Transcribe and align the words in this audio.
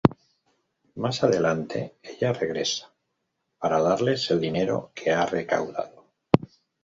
Más 0.95 1.23
adelante, 1.23 1.93
ella 2.01 2.33
regresa 2.33 2.91
para 3.59 3.79
darles 3.83 4.31
el 4.31 4.41
dinero 4.41 4.91
que 4.95 5.11
ha 5.11 5.27
recaudado. 5.27 6.07